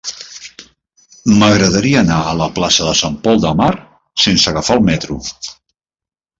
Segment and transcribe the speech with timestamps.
[1.41, 3.71] M'agradaria anar a la plaça de Sant Pol de Mar
[4.27, 5.23] sense agafar el metro.